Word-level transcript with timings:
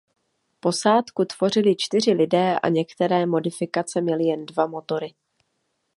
Posádku 0.59 1.25
tvořili 1.25 1.75
čtyři 1.75 2.11
lidé 2.11 2.59
a 2.59 2.69
některé 2.69 3.25
modifikace 3.25 4.01
měly 4.01 4.23
jen 4.25 4.45
dva 4.45 4.67
motory. 4.67 5.13